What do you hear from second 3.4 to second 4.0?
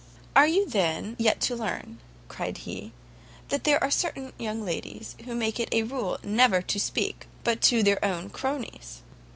"that there are